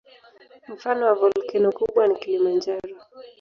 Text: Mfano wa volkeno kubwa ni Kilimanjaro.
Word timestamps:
Mfano 0.73 1.01
wa 1.05 1.13
volkeno 1.19 1.69
kubwa 1.77 2.01
ni 2.07 2.15
Kilimanjaro. 2.21 2.95